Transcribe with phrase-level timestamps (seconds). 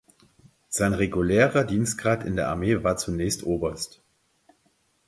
[0.69, 4.01] Sein regulärer Dienstgrad in der Armee war zunächst Oberst.